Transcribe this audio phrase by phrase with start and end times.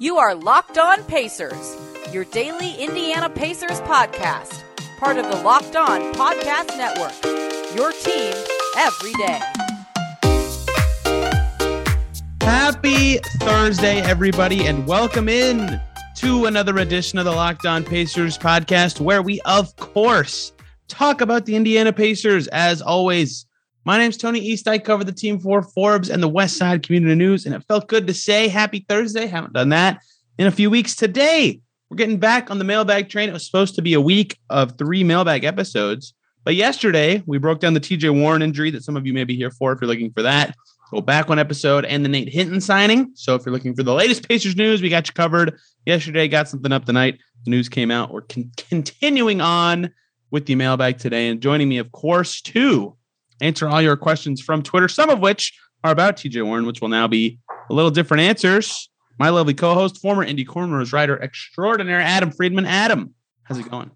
[0.00, 1.76] You are Locked On Pacers,
[2.12, 4.62] your daily Indiana Pacers podcast,
[5.00, 7.12] part of the Locked On Podcast Network.
[7.74, 8.32] Your team
[8.76, 9.40] every day.
[12.42, 15.80] Happy Thursday, everybody, and welcome in
[16.18, 20.52] to another edition of the Locked On Pacers podcast, where we, of course,
[20.86, 22.46] talk about the Indiana Pacers.
[22.46, 23.46] As always,
[23.88, 24.68] my name's Tony East.
[24.68, 27.88] I cover the team for Forbes and the West Side Community News, and it felt
[27.88, 29.26] good to say happy Thursday.
[29.26, 30.02] Haven't done that
[30.36, 30.94] in a few weeks.
[30.94, 33.30] Today, we're getting back on the mailbag train.
[33.30, 36.12] It was supposed to be a week of three mailbag episodes,
[36.44, 39.36] but yesterday we broke down the TJ Warren injury that some of you may be
[39.36, 40.54] here for if you're looking for that.
[40.90, 43.12] Go back one episode and the Nate Hinton signing.
[43.14, 45.58] So if you're looking for the latest Pacers news, we got you covered.
[45.86, 47.20] Yesterday, got something up tonight.
[47.46, 48.12] The news came out.
[48.12, 49.94] We're con- continuing on
[50.30, 51.30] with the mailbag today.
[51.30, 52.97] And joining me, of course, to
[53.40, 56.88] answer all your questions from Twitter, some of which are about TJ Warren, which will
[56.88, 57.38] now be
[57.70, 58.90] a little different answers.
[59.18, 62.66] My lovely co-host, former Indy Cornrows writer extraordinaire, Adam Friedman.
[62.66, 63.14] Adam,
[63.44, 63.90] how's it going?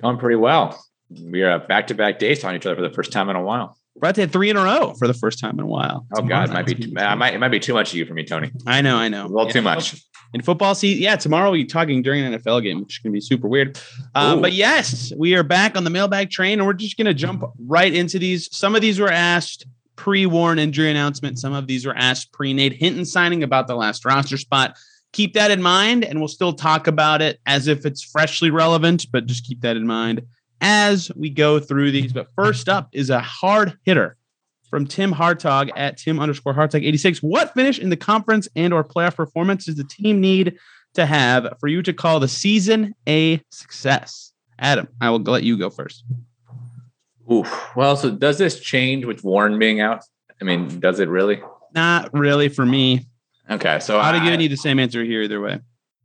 [0.00, 0.82] Going pretty well.
[1.10, 3.76] We are back-to-back days on each other for the first time in a while.
[4.00, 6.06] To hit three in a row for the first time in a while.
[6.16, 8.06] Oh God, it might be too, I might it might be too much of you
[8.06, 8.50] for me, Tony.
[8.66, 9.26] I know, I know.
[9.26, 9.52] A little Yeah.
[9.52, 9.94] too much.
[10.34, 11.02] in football season.
[11.02, 13.80] Yeah, tomorrow we're talking during an NFL game, which is going to be super weird.
[14.14, 17.14] Uh, but yes, we are back on the mailbag train, and we're just going to
[17.14, 18.54] jump right into these.
[18.54, 21.38] Some of these were asked pre-Warren injury announcement.
[21.38, 24.76] Some of these were asked pre-Nate Hinton signing about the last roster spot.
[25.12, 29.06] Keep that in mind, and we'll still talk about it as if it's freshly relevant.
[29.10, 30.22] But just keep that in mind
[30.60, 32.12] as we go through these.
[32.12, 34.16] But first up is a hard hitter
[34.68, 37.20] from Tim Hartog at Tim underscore Hartog 86.
[37.22, 40.56] What finish in the conference and or playoff performance does the team need
[40.94, 44.32] to have for you to call the season a success?
[44.58, 46.04] Adam, I will let you go first.
[47.30, 47.70] Oof.
[47.76, 50.02] Well, so does this change with Warren being out?
[50.40, 51.40] I mean, does it really?
[51.74, 53.06] Not really for me.
[53.50, 55.60] Okay, so I'd have given you the same answer here either way.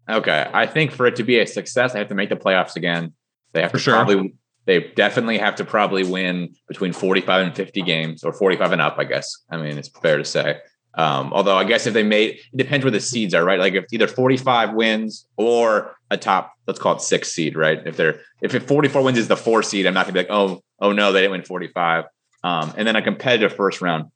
[0.09, 2.75] okay, I think for it to be a success, they have to make the playoffs
[2.75, 3.13] again.
[3.53, 3.93] They have For to sure.
[3.93, 4.35] probably
[4.65, 8.95] they definitely have to probably win between 45 and 50 games or 45 and up,
[8.97, 9.37] I guess.
[9.49, 10.59] I mean, it's fair to say.
[10.95, 13.59] Um, although I guess if they made it depends where the seeds are, right?
[13.59, 17.81] Like if either 45 wins or a top, let's call it six seed, right?
[17.85, 20.27] If they're if it 44 wins is the four seed, I'm not gonna be like,
[20.29, 22.05] oh, oh no, they didn't win 45.
[22.43, 24.11] Um, and then a competitive first round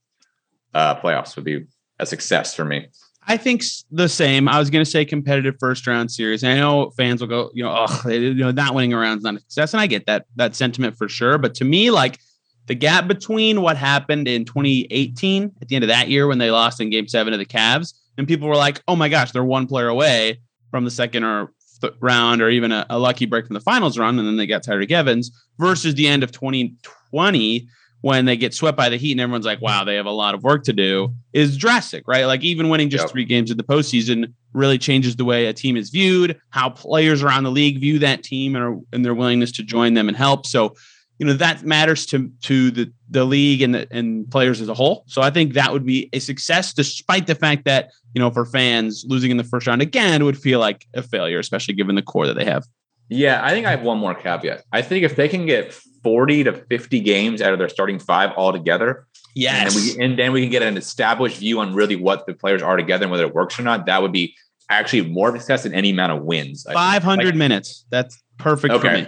[0.73, 1.65] uh playoffs would be
[1.97, 2.87] a success for me.
[3.29, 3.61] I think
[3.91, 4.47] the same.
[4.47, 6.43] I was going to say competitive first round series.
[6.43, 9.17] And I know fans will go, you know, oh, you know, not winning a round
[9.17, 11.37] is not a success, and I get that that sentiment for sure.
[11.37, 12.19] But to me, like
[12.67, 16.51] the gap between what happened in 2018 at the end of that year when they
[16.51, 19.43] lost in Game Seven of the Cavs, and people were like, oh my gosh, they're
[19.43, 20.39] one player away
[20.71, 21.51] from the second or
[21.81, 24.47] th- round, or even a, a lucky break from the finals run, and then they
[24.47, 27.67] got Tyreke Evans versus the end of 2020
[28.01, 30.35] when they get swept by the Heat and everyone's like, wow, they have a lot
[30.35, 32.25] of work to do, is drastic, right?
[32.25, 33.11] Like even winning just Yep.
[33.11, 37.23] three games in the postseason really changes the way a team is viewed, how players
[37.23, 40.17] around the league view that team and, are, and their willingness to join them and
[40.17, 40.45] help.
[40.45, 40.75] So,
[41.19, 44.75] you know, that matters to to the the league and the, and players as a
[44.75, 45.03] whole.
[45.07, 48.45] So I think that would be a success, despite the fact that you know for
[48.45, 52.03] fans losing in the first round again would feel like a failure, especially given the
[52.03, 52.65] core that they have.
[53.09, 54.63] Yeah, I think I have one more caveat.
[54.71, 55.73] I think if they can get
[56.07, 60.31] 40 to 50 games out of their starting five altogether, and then, we, and then
[60.31, 63.25] we can get an established view on really what the players are together and whether
[63.25, 64.33] it works or not, that would be
[64.69, 66.65] actually more of a success than any amount of wins.
[66.65, 67.85] I five hundred Like, minutes.
[67.91, 69.01] That's perfect for Okay.
[69.01, 69.07] me.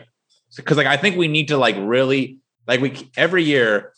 [0.57, 2.37] because like I think we need to like really
[2.67, 3.93] like we every year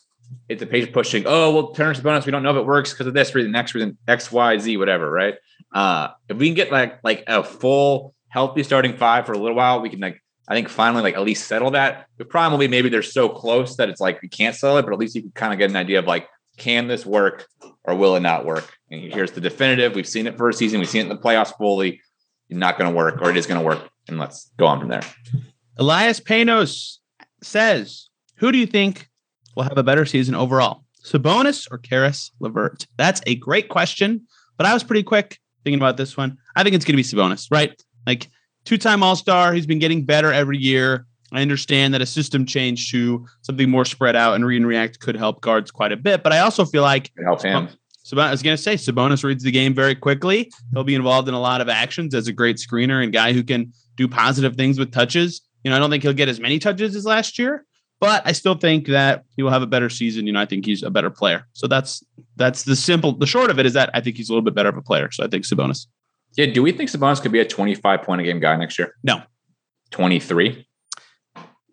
[0.48, 1.24] it's a page pushing.
[1.26, 2.24] Oh well, Turner Sabonis.
[2.24, 4.76] We don't know if it works because of this reason, next reason, X, Y, Z,
[4.76, 5.10] whatever.
[5.10, 5.34] Right?
[5.74, 9.56] Uh, if we can get like like a full healthy starting five for a little
[9.56, 12.06] while, we can like I think finally like at least settle that.
[12.18, 14.82] The problem will be maybe they're so close that it's like we can't settle it,
[14.82, 17.46] but at least you can kind of get an idea of like can this work
[17.84, 18.76] or will it not work?
[18.90, 19.94] And here's the definitive.
[19.94, 20.80] We've seen it for a season.
[20.80, 22.00] We've seen it in the playoffs fully.
[22.48, 24.78] It's not going to work, or it is going to work, and let's go on
[24.78, 25.02] from there.
[25.78, 26.98] Elias Panos
[27.42, 29.08] says, "Who do you think
[29.56, 34.26] will have a better season overall, Sabonis or Caris LeVert?" That's a great question,
[34.58, 36.36] but I was pretty quick thinking about this one.
[36.54, 37.80] I think it's going to be Sabonis, right?
[38.06, 38.28] Like
[38.64, 41.06] two-time All-Star, he's been getting better every year.
[41.32, 45.00] I understand that a system change to something more spread out and read and react
[45.00, 47.68] could help guards quite a bit, but I also feel like It helps him.
[48.02, 50.52] so I was going to say Sabonis reads the game very quickly.
[50.74, 53.42] He'll be involved in a lot of actions as a great screener and guy who
[53.42, 55.40] can do positive things with touches.
[55.64, 57.64] You know, I don't think he'll get as many touches as last year,
[57.98, 60.26] but I still think that he will have a better season.
[60.26, 61.46] You know, I think he's a better player.
[61.54, 62.02] So that's
[62.36, 63.12] that's the simple.
[63.16, 64.82] The short of it is that I think he's a little bit better of a
[64.82, 65.10] player.
[65.10, 65.86] So I think Sabonis.
[66.36, 68.94] Yeah, do we think Sabonis could be a 25 point a game guy next year?
[69.02, 69.22] No.
[69.90, 70.66] 23.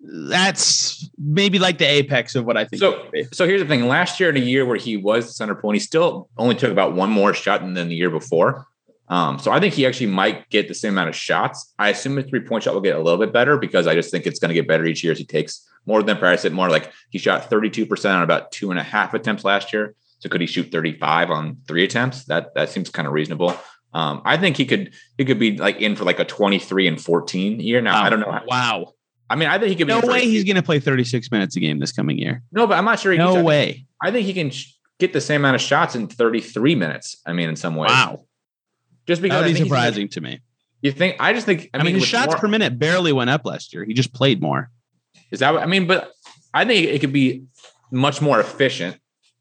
[0.01, 2.79] That's maybe like the apex of what I think.
[2.79, 3.87] So, so here's the thing.
[3.87, 6.71] Last year, in a year where he was the center point, he still only took
[6.71, 8.65] about one more shot than the year before.
[9.09, 11.73] Um, so I think he actually might get the same amount of shots.
[11.79, 14.11] I assume his three point shot will get a little bit better because I just
[14.11, 16.53] think it's going to get better each year as he takes more than practice it
[16.53, 16.69] more.
[16.69, 19.95] Like he shot 32% on about two and a half attempts last year.
[20.19, 22.25] So could he shoot 35 on three attempts?
[22.25, 23.57] That that seems kind of reasonable.
[23.93, 27.01] Um, I think he could he could be like in for like a 23 and
[27.01, 27.81] 14 year.
[27.81, 28.03] Now wow.
[28.03, 28.41] I don't know.
[28.47, 28.93] Wow.
[29.29, 29.87] I mean, I think he could.
[29.87, 32.41] Be no way he's going to play 36 minutes a game this coming year.
[32.51, 33.11] No, but I'm not sure.
[33.11, 33.85] He no way.
[34.01, 34.51] I think he can
[34.99, 37.21] get the same amount of shots in 33 minutes.
[37.25, 37.91] I mean, in some ways.
[37.91, 38.25] Wow.
[39.07, 40.39] Just because that would be surprising to me.
[40.81, 41.17] You think?
[41.19, 41.69] I just think.
[41.73, 43.83] I, I mean, his shots more, per minute barely went up last year.
[43.83, 44.71] He just played more.
[45.31, 45.53] Is that?
[45.53, 46.11] What, I mean, but
[46.53, 47.43] I think it could be
[47.91, 48.97] much more efficient,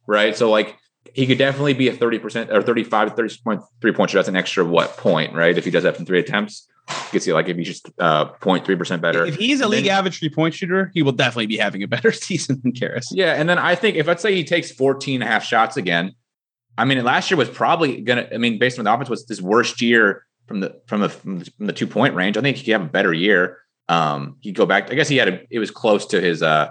[0.07, 0.37] right?
[0.37, 0.77] So like
[1.19, 4.19] he could definitely be a 30% or 35 to 30.3 point shot.
[4.19, 5.59] That's an extra what point, right?
[5.59, 8.27] If he does that from three attempts, you can see like if he's just uh
[8.35, 9.25] 0.3% better.
[9.27, 11.83] If he's a and league then, average three point shooter, he will definitely be having
[11.83, 13.09] a better season than Caris.
[13.11, 13.33] Yeah.
[13.33, 16.13] And then I think if let's say he takes 14 and a half shots again,
[16.79, 19.43] I mean, last year was probably gonna, I mean, based on the offense was his
[19.43, 22.37] worst year from the from the from the two point range.
[22.37, 23.59] I think he could have a better year.
[23.89, 24.93] Um, he'd go back.
[24.93, 26.71] I guess he had a, it was close to his uh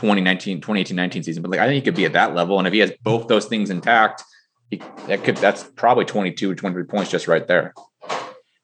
[0.00, 2.58] 2019, 2018, 19 season, but like I think he could be at that level.
[2.58, 4.24] And if he has both those things intact,
[4.70, 7.74] he, that could that's probably 22 or 23 points just right there.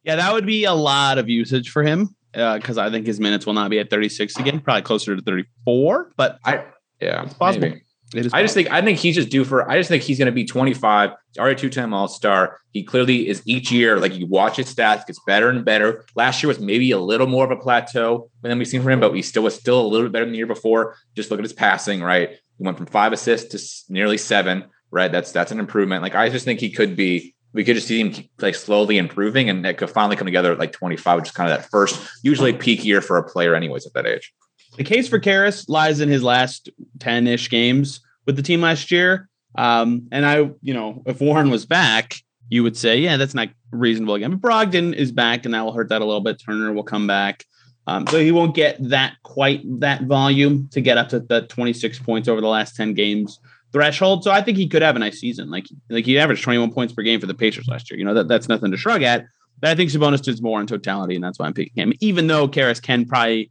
[0.02, 3.20] Yeah, that would be a lot of usage for him because uh, I think his
[3.20, 6.12] minutes will not be at 36 again, probably closer to 34.
[6.16, 6.64] But I
[7.00, 7.68] yeah, it's possible.
[7.68, 7.82] Maybe.
[8.14, 9.68] I just think I think he's just due for.
[9.68, 11.10] I just think he's going to be 25.
[11.10, 12.60] He's already two time All Star.
[12.70, 13.98] He clearly is each year.
[13.98, 16.04] Like you watch his stats, gets better and better.
[16.14, 19.00] Last year was maybe a little more of a plateau than we've seen from him,
[19.00, 20.96] but he still was still a little bit better than the year before.
[21.16, 22.00] Just look at his passing.
[22.00, 24.66] Right, he went from five assists to nearly seven.
[24.92, 26.02] Right, that's that's an improvement.
[26.02, 27.34] Like I just think he could be.
[27.52, 30.58] We could just see him like slowly improving, and it could finally come together at
[30.58, 33.86] like 25, which is kind of that first, usually peak year for a player, anyways,
[33.86, 34.32] at that age.
[34.76, 36.68] The case for Caris lies in his last
[36.98, 39.28] 10 ish games with the team last year.
[39.56, 42.16] Um, and I, you know, if Warren was back,
[42.48, 44.36] you would say, yeah, that's not reasonable again.
[44.36, 46.40] But Brogdon is back, and that will hurt that a little bit.
[46.44, 47.44] Turner will come back.
[47.86, 52.00] Um, so he won't get that quite that volume to get up to the 26
[52.00, 53.38] points over the last 10 games
[53.72, 54.24] threshold.
[54.24, 55.50] So I think he could have a nice season.
[55.50, 57.98] Like like he averaged 21 points per game for the Pacers last year.
[57.98, 59.26] You know, that, that's nothing to shrug at.
[59.60, 61.92] But I think Sabonis does more in totality, and that's why I'm picking him.
[62.00, 63.50] Even though Caris can probably,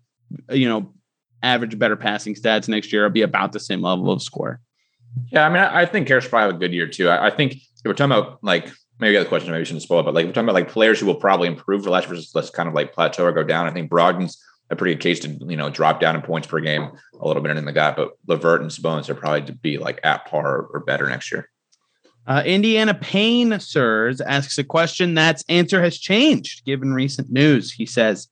[0.51, 0.93] you know,
[1.45, 4.59] average better passing stats next year, It'll be about the same level of score.
[5.31, 7.07] Yeah, I mean, I, think Caris probably have a good year too.
[7.07, 8.69] I, I think if we're talking about like
[8.99, 10.99] maybe the question maybe we shouldn't spoil it, but like we're talking about like players
[10.99, 13.67] who will probably improve for last versus let's kind of like plateau or go down.
[13.67, 16.59] I think Brogdon's a pretty good case to you know drop down in points per
[16.59, 16.89] game
[17.19, 19.99] a little bit in the guy, but LeVert and Sabonis are probably to be like
[20.03, 21.49] at par or better next year.
[22.27, 27.71] Uh, Indiana Payne Sirs asks a question that's answer has changed given recent news.
[27.71, 28.27] He says,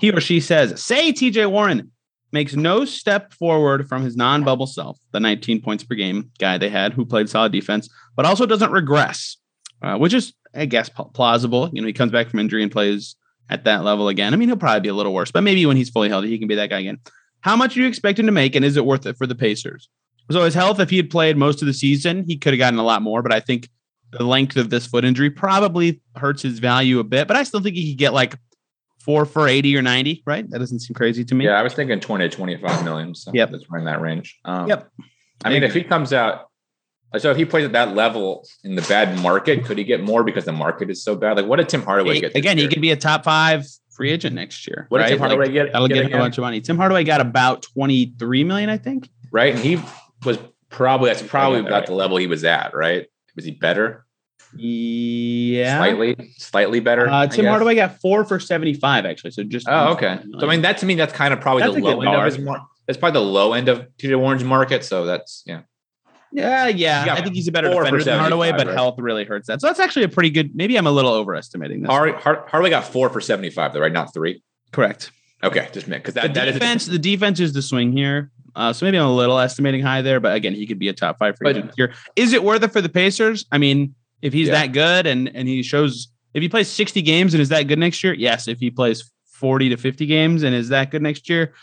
[0.00, 1.92] he or she says, say TJ Warren
[2.36, 6.68] makes no step forward from his non-bubble self, the 19 points per game guy they
[6.68, 9.38] had who played solid defense, but also doesn't regress,
[9.80, 11.70] uh, which is, I guess, plausible.
[11.72, 13.16] You know, he comes back from injury and plays
[13.48, 14.34] at that level again.
[14.34, 16.38] I mean, he'll probably be a little worse, but maybe when he's fully healthy, he
[16.38, 16.98] can be that guy again.
[17.40, 19.34] How much do you expect him to make, and is it worth it for the
[19.34, 19.88] Pacers?
[20.30, 22.78] So his health, if he had played most of the season, he could have gotten
[22.78, 23.68] a lot more, but I think
[24.12, 27.28] the length of this foot injury probably hurts his value a bit.
[27.28, 28.36] But I still think he could get like
[29.06, 30.50] four for 80 or 90, right?
[30.50, 31.46] That doesn't seem crazy to me.
[31.46, 33.14] Yeah, I was thinking 20 to 25 million.
[33.14, 33.50] So yep.
[33.50, 34.38] that's right in that range.
[34.44, 34.90] Um, yep.
[35.44, 36.50] I mean, if he comes out,
[37.16, 40.24] so if he plays at that level in the bad market, could he get more
[40.24, 41.36] because the market is so bad?
[41.36, 42.34] Like, what did Tim Hardaway get?
[42.34, 44.86] Again, he could be a top five free agent next year.
[44.88, 45.08] What right?
[45.08, 45.72] did Tim Hardaway like, get?
[45.72, 46.60] That'll get, him a bunch of money.
[46.60, 49.08] Tim Hardaway got about 23 million, I think.
[49.30, 49.54] Right.
[49.54, 49.80] And he
[50.24, 51.86] was probably, that's probably about right.
[51.86, 53.06] the level he was at, right?
[53.36, 54.05] Was he better?
[54.54, 57.08] Yeah, slightly, slightly better.
[57.08, 59.32] Uh, Tim Hardaway got four for seventy-five, actually.
[59.32, 60.18] So just oh, okay.
[60.38, 62.26] So I mean, that to me, that's kind of probably that's the low end bar.
[62.26, 62.46] of his.
[62.86, 64.84] That's probably the low end of TJ Warren's market.
[64.84, 65.62] So that's yeah.
[66.32, 67.14] Yeah, yeah.
[67.16, 68.74] I think he's a better defender than Hardaway, but right?
[68.74, 69.60] health really hurts that.
[69.60, 70.54] So that's actually a pretty good.
[70.54, 71.90] Maybe I'm a little overestimating this.
[71.90, 73.92] Hard, Hard, Hardaway got four for seventy-five, though, right?
[73.92, 74.42] Not three.
[74.72, 75.10] Correct.
[75.42, 78.30] Okay, just because that, the that defense, is the defense is the swing here.
[78.54, 80.94] Uh, so maybe I'm a little estimating high there, but again, he could be a
[80.94, 81.92] top five for agent here.
[82.16, 83.44] Is it worth it for the Pacers?
[83.52, 84.54] I mean, if he's yeah.
[84.54, 87.78] that good and and he shows if he plays 60 games and is that good
[87.78, 88.46] next year, yes.
[88.46, 91.54] If he plays 40 to 50 games and is that good next year,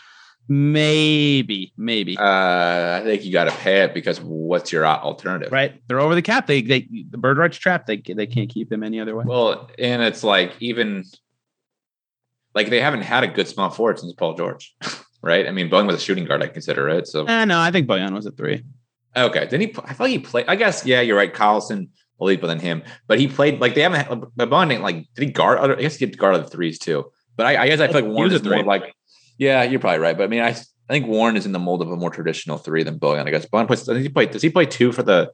[0.48, 2.18] maybe, maybe.
[2.18, 5.52] Uh, I think you got to pay it because what's your alternative?
[5.52, 6.46] Right, they're over the cap.
[6.46, 7.86] They they the bird rights trap.
[7.86, 9.24] They they can't keep him any other way.
[9.26, 11.04] Well, and it's like even
[12.54, 14.74] like they haven't had a good small forward since Paul George,
[15.22, 15.46] right?
[15.46, 16.42] I mean, Bojan was a shooting guard.
[16.42, 17.06] I consider it.
[17.06, 18.64] So, uh, no, I think Bojan was a three.
[19.16, 19.74] Okay, then he.
[19.84, 20.46] I thought he played.
[20.48, 21.32] I guess yeah, you're right.
[21.32, 21.88] Collison
[22.20, 24.08] Oladipo than him, but he played like they haven't.
[24.36, 25.08] LeBron didn't like.
[25.14, 25.58] Did he guard?
[25.58, 27.10] Other, I guess he did guard other threes too.
[27.36, 28.94] But I, I guess I feel like Warren is more like.
[29.36, 30.16] Yeah, you're probably right.
[30.16, 32.56] But I mean, I, I think Warren is in the mold of a more traditional
[32.56, 33.26] three than Bojan.
[33.26, 33.82] I guess Bojan plays.
[33.82, 34.26] Does he play?
[34.26, 35.32] Does he play two for the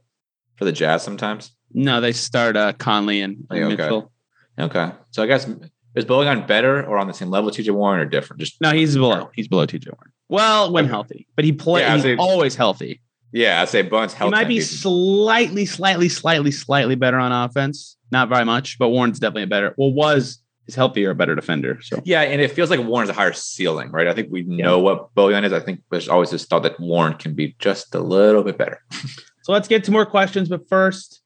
[0.57, 1.53] for the Jazz sometimes?
[1.73, 3.77] No, they start uh, Conley and, and okay.
[3.77, 4.13] Mitchell.
[4.59, 5.49] Okay, so I guess
[5.95, 8.41] is Bojan better or on the same level as TJ Warren or different?
[8.41, 9.31] Just No, he's below.
[9.35, 10.13] He's below TJ Warren.
[10.29, 11.83] Well, when healthy, but he plays.
[11.83, 13.01] Yeah, he's always healthy.
[13.33, 17.97] Yeah, I say Bones He might be slightly, slightly, slightly, slightly better on offense.
[18.11, 19.75] Not very much, but Warren's definitely a better.
[19.77, 21.79] Well, was is healthier, a better defender.
[21.83, 24.07] So Yeah, and it feels like Warren's a higher ceiling, right?
[24.07, 25.53] I think we know what Bojan is.
[25.53, 28.81] I think there's always this thought that Warren can be just a little bit better.
[29.43, 30.51] So let's get to more questions.
[30.51, 31.23] But first,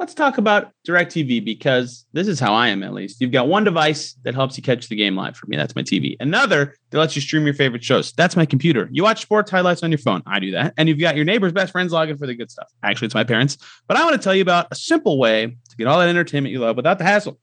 [0.00, 3.20] let's talk about DirecTV because this is how I am, at least.
[3.20, 5.56] You've got one device that helps you catch the game live for me.
[5.56, 6.16] That's my TV.
[6.20, 8.12] Another that lets you stream your favorite shows.
[8.12, 8.88] That's my computer.
[8.90, 10.22] You watch sports highlights on your phone.
[10.26, 10.74] I do that.
[10.76, 12.68] And you've got your neighbor's best friends logging for the good stuff.
[12.82, 13.56] Actually, it's my parents.
[13.86, 16.52] But I want to tell you about a simple way to get all that entertainment
[16.52, 17.38] you love without the hassle.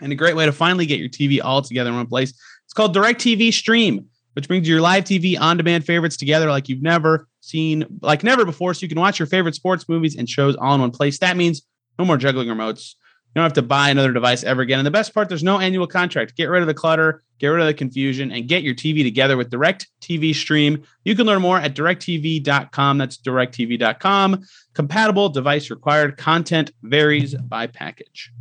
[0.00, 2.30] And a great way to finally get your TV all together in one place.
[2.64, 6.80] It's called DirecTV Stream which brings your live TV on demand favorites together like you've
[6.80, 8.72] never seen, like never before.
[8.72, 11.18] So you can watch your favorite sports, movies, and shows all in one place.
[11.18, 11.62] That means
[11.98, 12.94] no more juggling remotes.
[13.28, 14.78] You don't have to buy another device ever again.
[14.78, 16.34] And the best part, there's no annual contract.
[16.36, 19.36] Get rid of the clutter, get rid of the confusion, and get your TV together
[19.36, 20.82] with Direct TV Stream.
[21.04, 22.98] You can learn more at directv.com.
[22.98, 24.44] That's directv.com.
[24.72, 26.16] Compatible device required.
[26.16, 28.32] Content varies by package.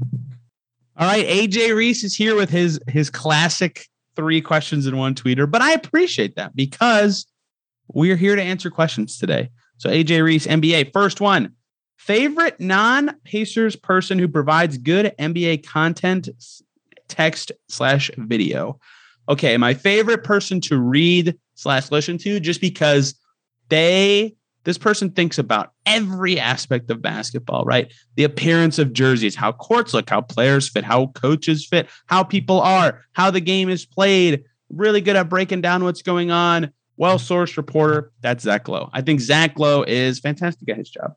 [0.99, 3.85] All right, AJ Reese is here with his his classic
[4.15, 7.27] three questions in one tweeter, but I appreciate that because
[7.89, 9.49] we're here to answer questions today.
[9.77, 11.53] So AJ Reese, NBA, first one.
[11.98, 16.30] Favorite non-Pacers person who provides good NBA content,
[17.08, 18.80] text slash video.
[19.27, 23.20] Okay, my favorite person to read slash listen to, just because
[23.70, 24.36] they
[24.68, 27.94] this person thinks about every aspect of basketball, right?
[28.16, 32.60] The appearance of jerseys, how courts look, how players fit, how coaches fit, how people
[32.60, 34.44] are, how the game is played.
[34.70, 36.74] Really good at breaking down what's going on.
[36.98, 38.12] Well sourced reporter.
[38.20, 38.89] That's Zach Lowe.
[38.92, 41.13] I think Zach Lowe is fantastic at his job.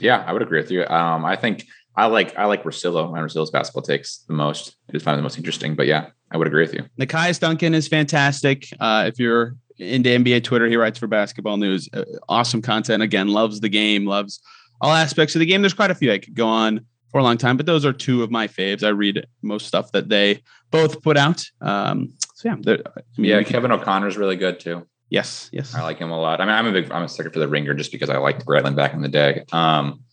[0.00, 0.86] Yeah, I would agree with you.
[0.86, 1.66] Um, I think
[1.96, 3.10] I like I like Rossillo.
[3.10, 4.76] My Rossillo's basketball takes the most.
[4.88, 5.74] I just find the most interesting.
[5.74, 6.84] But yeah, I would agree with you.
[6.98, 8.68] Nekias Duncan is fantastic.
[8.78, 11.88] Uh, if you're into NBA Twitter, he writes for Basketball News.
[11.92, 13.02] Uh, awesome content.
[13.02, 14.40] Again, loves the game, loves
[14.80, 15.62] all aspects of the game.
[15.62, 17.92] There's quite a few I could go on for a long time, but those are
[17.92, 18.84] two of my faves.
[18.84, 21.44] I read most stuff that they both put out.
[21.60, 24.86] Um, so yeah, I mean, Yeah, Kevin O'Connor's really good too.
[25.10, 25.74] Yes, yes.
[25.74, 26.40] I like him a lot.
[26.40, 28.46] I mean, I'm a big I'm a sucker for the ringer just because I liked
[28.46, 29.44] Grantland back in the day.
[29.52, 30.04] Um,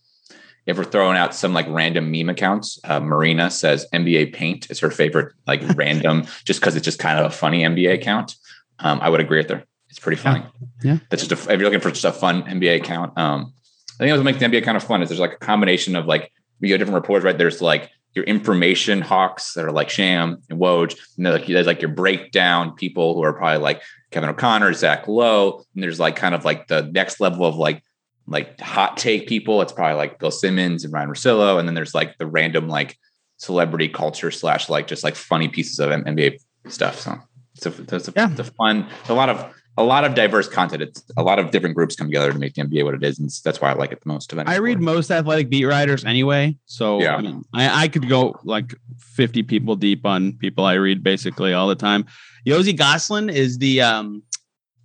[0.66, 4.80] if we're throwing out some like random meme accounts, uh, Marina says NBA Paint is
[4.80, 8.34] her favorite, like random, just because it's just kind of a funny NBA account.
[8.80, 9.64] Um, I would agree with her.
[9.88, 10.44] It's pretty funny.
[10.82, 10.98] Yeah.
[11.08, 13.16] That's just a, if you're looking for just a fun NBA account.
[13.16, 13.54] Um,
[13.98, 16.06] I think what makes the NBA kind of fun is there's like a combination of
[16.06, 17.38] like we have different reporters, right?
[17.38, 21.66] There's like your information hawks that are like Shams and Woj, and then like, there's
[21.66, 26.16] like your breakdown people who are probably like Kevin O'Connor, Zach Lowe, and there's like
[26.16, 27.82] kind of like the next level of like
[28.26, 29.62] like hot take people.
[29.62, 32.96] It's probably like Bill Simmons and Ryan Rossillo, and then there's like the random like
[33.38, 36.38] celebrity culture slash like just like funny pieces of NBA
[36.68, 36.98] stuff.
[37.00, 37.18] So
[37.54, 38.30] it's a, it's a, Yeah.
[38.30, 40.82] it's a fun, a lot of a lot of diverse content.
[40.82, 43.18] It's a lot of different groups come together to make the NBA what it is,
[43.18, 44.34] and that's why I like it the most.
[44.36, 46.56] I read most athletic beat writers anyway.
[46.66, 47.16] So Yeah.
[47.16, 51.52] I mean, I, I could go like 50 people deep on people I read basically
[51.52, 52.04] all the time.
[52.44, 54.22] Yossi Gozlan is the um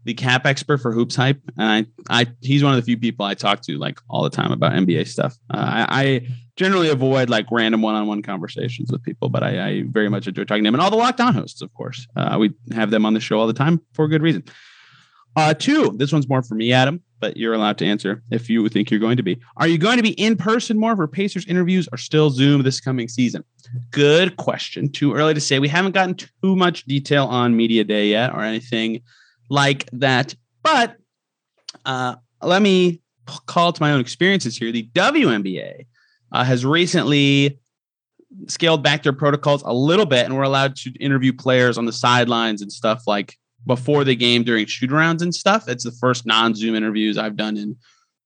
[0.06, 3.26] the cap expert for Hoops Hype, and I I he's one of the few people
[3.26, 5.36] I talk to like all the time about NBA stuff.
[5.50, 10.10] Uh, I, I generally avoid like random one-on-one conversations with people, but I, I very
[10.10, 12.06] much enjoy talking to them and all the Locked On hosts, of course.
[12.16, 14.44] Uh, we have them on the show all the time for good reason.
[15.36, 18.68] Uh, two, this one's more for me, Adam, but you're allowed to answer if you
[18.70, 19.40] think you're going to be.
[19.58, 22.80] Are you going to be in person more for Pacers interviews or still Zoom this
[22.80, 23.44] coming season?
[23.90, 24.90] Good question.
[24.90, 25.58] Too early to say.
[25.58, 29.02] We haven't gotten too much detail on Media Day yet or anything
[29.50, 30.36] like that.
[30.62, 30.98] But
[31.86, 33.02] uh, let me
[33.48, 34.72] call to my own experiences here.
[34.72, 35.88] The WNBA
[36.32, 37.60] uh, has recently
[38.48, 41.94] scaled back their protocols a little bit, and we're allowed to interview players on the
[41.94, 45.67] sidelines and stuff like before the game during shoot arounds and stuff.
[45.67, 47.75] It's the first non Zoom interviews I've done in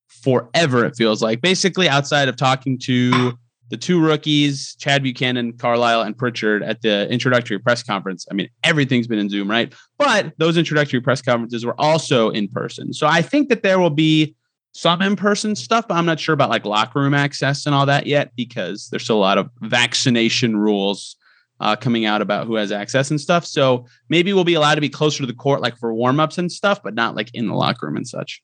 [0.08, 1.42] forever, it feels like.
[1.42, 3.38] Basically, outside of talking to
[3.70, 8.26] the two rookies, Chad Buchanan, Carlisle, and Pritchard at the introductory press conference.
[8.32, 9.74] I mean, everything's been in Zoom, right?
[9.98, 12.94] But those introductory press conferences were also in person.
[12.94, 14.36] So I think that there will be
[14.74, 18.06] some in-person stuff, but I'm not sure about like locker room access and all that
[18.06, 21.16] yet because there's still a lot of vaccination rules
[21.60, 23.46] uh, coming out about who has access and stuff.
[23.46, 26.52] So maybe we'll be allowed to be closer to the court, like for warm-ups and
[26.52, 28.42] stuff, but not like in the locker room and such.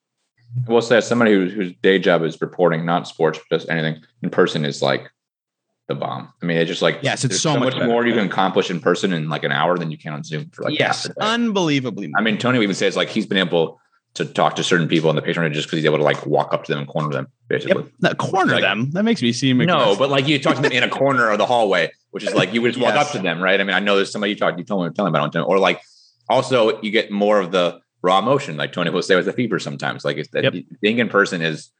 [0.67, 3.69] I will say, as somebody who, whose day job is reporting, not sports, but just
[3.69, 5.09] anything in person, is like
[5.87, 6.31] the bomb.
[6.41, 7.87] I mean, it's just like Yes, it's there's so much better.
[7.87, 10.49] more you can accomplish in person in like an hour than you can on Zoom
[10.51, 11.25] for like yes, half a day.
[11.25, 12.13] unbelievably.
[12.17, 13.79] I mean, Tony even says like he's been able
[14.13, 16.53] to talk to certain people in the patient just because he's able to like walk
[16.53, 17.81] up to them and corner them, basically.
[17.83, 17.91] Yep.
[18.01, 18.91] That corner Like- them.
[18.91, 19.97] That makes me seem No, aggressive.
[19.99, 22.53] but like you talk to them in a corner of the hallway, which is like
[22.53, 23.59] you would just walk up to them, right?
[23.59, 25.39] I mean, I know there's somebody you talk, you tell me, tell me about, it,
[25.39, 25.81] or like
[26.29, 29.57] also you get more of the raw emotion, like Tony will say with the fever
[29.57, 30.05] sometimes.
[30.05, 30.53] Like it's that Yep.
[30.79, 31.71] being in person is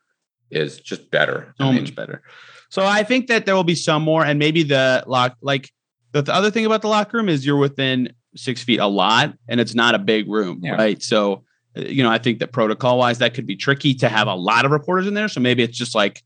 [0.50, 1.54] is just better.
[1.60, 2.24] so much better.
[2.70, 5.38] So I think that there will be some more, and maybe the lock.
[5.42, 5.70] Like
[6.14, 9.34] the, the other thing about the locker room is you're within six feet a lot,
[9.48, 10.72] and it's not a big room, Yeah.
[10.76, 11.02] right?
[11.04, 11.44] So
[11.78, 14.34] uh, you know, I think that protocol wise, that could be tricky to have a
[14.34, 15.28] lot of reporters in there.
[15.28, 16.24] So maybe it's just like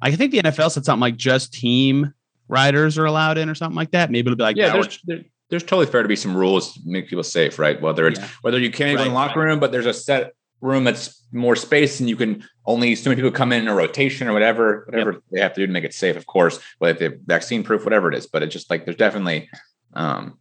[0.00, 2.14] I think the NFL said something like just team
[2.48, 4.10] riders are allowed in or something like that.
[4.10, 6.80] Maybe it'll be like yeah, there's there, there's totally fair to be some rules to
[6.84, 7.80] make people safe, right?
[7.80, 8.28] Whether it's Yeah.
[8.42, 11.22] whether you can't go in the Right, locker room, but there's a set room that's
[11.32, 14.84] more space and you can only so many people come in a rotation or whatever,
[14.90, 17.84] whatever they have to do to make it safe, of course, whether they're vaccine proof,
[17.84, 18.26] whatever it is.
[18.26, 19.48] But it's just like there's definitely
[19.94, 20.38] um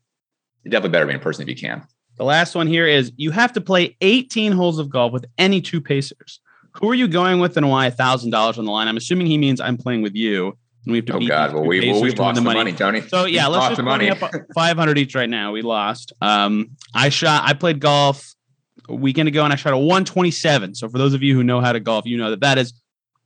[0.63, 1.83] you definitely better be in person if you can.
[2.17, 5.61] The last one here is you have to play 18 holes of golf with any
[5.61, 6.39] two pacers.
[6.73, 7.89] Who are you going with and why?
[7.91, 8.87] thousand dollars on the line.
[8.87, 11.53] I'm assuming he means I'm playing with you, and we have to Oh beat God,
[11.53, 12.71] well we well, we lost the money.
[12.73, 13.01] Tony.
[13.01, 14.21] So yeah, We let's lost just money money.
[14.23, 15.51] up 500 each right now.
[15.51, 16.13] We lost.
[16.21, 17.43] Um, I shot.
[17.45, 18.33] I played golf
[18.89, 20.75] a weekend ago, and I shot a 127.
[20.75, 22.73] So for those of you who know how to golf, you know that that is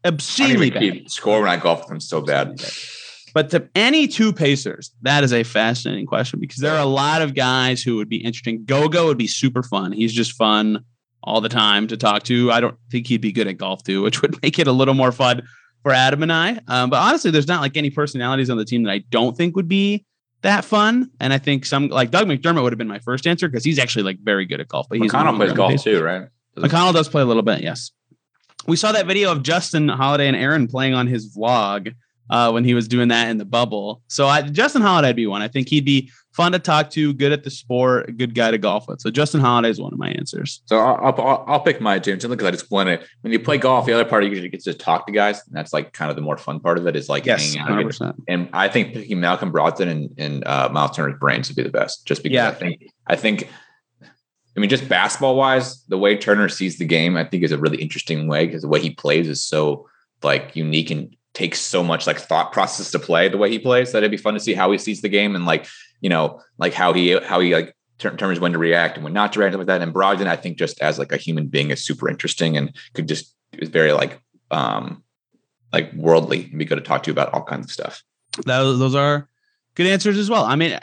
[0.04, 1.12] I obscenely even bad.
[1.12, 2.60] score when I golf them so bad.
[3.34, 7.22] But to any two pacers, that is a fascinating question because there are a lot
[7.22, 8.66] of guys who would be interesting.
[8.66, 9.92] Goga would be super fun.
[9.94, 10.84] He's just fun
[11.24, 12.52] all the time to talk to.
[12.52, 14.96] I don't think he'd be good at golf too, which would make it a little
[14.96, 15.44] more fun
[15.84, 16.60] for Adam and I.
[16.68, 19.56] Um, but honestly, there's not like any personalities on the team that I don't think
[19.56, 20.06] would be
[20.42, 21.10] that fun.
[21.20, 23.80] And I think some like Doug McDermott would have been my first answer because he's
[23.80, 24.88] actually like very good at golf.
[24.90, 26.28] But he's McConnell plays golf too, right?
[26.58, 27.92] McConnell does play a little bit, yes.
[28.68, 31.96] We saw that video of Justin Holiday and Aaron playing on his vlog
[32.30, 34.02] uh, when he was doing that in the bubble.
[34.08, 35.42] So I, Justin Holiday would be one.
[35.42, 38.58] I think he'd be fun to talk to, good at the sport, good guy to
[38.58, 39.02] golf with.
[39.02, 40.62] So Justin Holiday is one of my answers.
[40.66, 43.06] So I'll, I'll, I'll pick my James because I just want to.
[43.22, 45.56] When you play golf, the other part you usually get to talk to guys, and
[45.56, 47.70] that's like kind of the more fun part of it is like hanging out.
[47.70, 48.16] 100%.
[48.28, 51.70] And I think picking Malcolm Brogdon and, and uh, Miles Turner's brains would be the
[51.70, 52.50] best, just because Yeah.
[52.50, 53.50] I think I think.
[54.54, 57.58] I mean, just basketball wise, the way Turner sees the game, I think is a
[57.58, 59.88] really interesting way because the way he plays is so
[60.24, 63.92] like unique and takes so much like thought process to play the way he plays
[63.92, 65.66] that it'd be fun to see how he sees the game and like
[66.02, 69.14] you know like how he how he like ter- determines when to react and when
[69.14, 69.82] not to react with that.
[69.82, 73.08] And Brogdon, I think just as like a human being is super interesting and could
[73.08, 75.04] just is very like um
[75.72, 78.04] like worldly and be good to talk to about all kinds of stuff.
[78.46, 79.30] Those, those are
[79.76, 80.44] good answers as well.
[80.46, 80.78] I mean,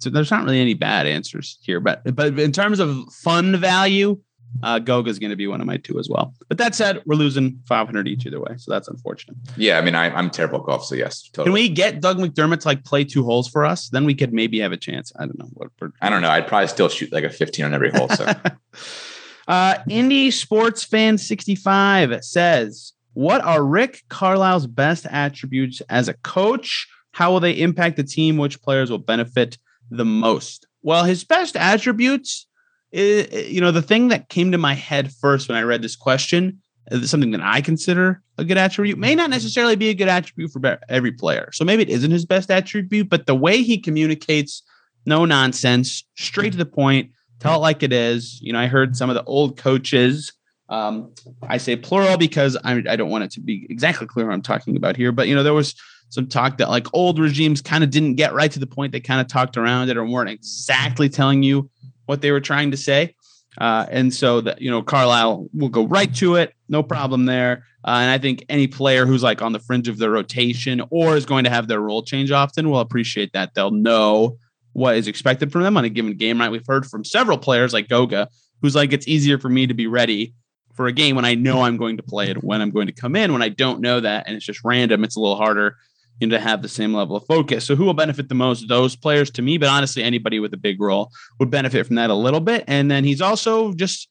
[0.00, 4.18] there's not really any bad answers here, but but in terms of fun value,
[4.62, 6.34] uh, Goga's going to be one of my two as well.
[6.48, 9.36] But that said, we're losing 500 each either way, so that's unfortunate.
[9.56, 11.44] Yeah, I mean, I, I'm terrible at golf, so yes, Totally.
[11.44, 13.88] Can we get Doug McDermott to like play two holes for us?
[13.88, 15.12] Then we could maybe have a chance.
[15.18, 15.70] I don't know what.
[16.00, 16.30] I don't know.
[16.30, 18.08] I'd probably still shoot like a 15 on every hole.
[18.10, 18.24] So
[19.48, 26.88] uh, Indie Sports Fan 65 says, What are Rick Carlisle's best attributes as a coach?
[27.12, 28.36] How will they impact the team?
[28.36, 29.58] Which players will benefit
[29.90, 30.66] the most?
[30.82, 32.46] Well, his best attributes,
[32.94, 35.96] i- you know, the thing that came to my head first when I read this
[35.96, 36.58] question
[36.90, 40.50] is something that I consider a good attribute may not necessarily be a good attribute
[40.52, 41.50] for every player.
[41.52, 44.62] So maybe it isn't his best attribute, but the way he communicates,
[45.06, 48.40] no nonsense, straight to the point, tell it like it is.
[48.42, 50.32] You know, I heard some of the old coaches.
[50.68, 51.12] Um,
[51.48, 54.42] I say plural because I, I don't want it to be exactly clear what I'm
[54.42, 55.74] talking about here, but you know, there was
[56.08, 58.92] some talk that like old regimes kind of didn't get right to the point.
[58.92, 61.70] They kind of talked around it or weren't exactly telling you
[62.06, 63.14] what they were trying to say.
[63.58, 67.64] Uh, and so that you know, Carlisle will go right to it, no problem there.
[67.84, 71.16] Uh, and I think any player who's like on the fringe of their rotation or
[71.16, 73.54] is going to have their role change often will appreciate that.
[73.54, 74.38] They'll know
[74.72, 76.40] what is expected from them on a given game.
[76.40, 76.50] Right?
[76.50, 78.28] We've heard from several players like Goga,
[78.62, 80.32] who's like, it's easier for me to be ready
[80.74, 82.94] for a game when I know I'm going to play it, when I'm going to
[82.94, 83.32] come in.
[83.32, 85.76] When I don't know that and it's just random, it's a little harder
[86.20, 87.64] you know, to have the same level of focus.
[87.64, 88.68] So who will benefit the most?
[88.68, 92.10] Those players to me, but honestly, anybody with a big role would benefit from that
[92.10, 92.64] a little bit.
[92.66, 94.08] And then he's also just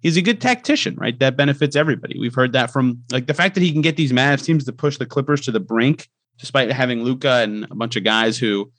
[0.00, 1.18] he's a good tactician, right?
[1.18, 2.18] That benefits everybody.
[2.18, 4.72] We've heard that from like the fact that he can get these Mavs teams to
[4.72, 8.70] push the Clippers to the brink, despite having Luka and a bunch of guys who,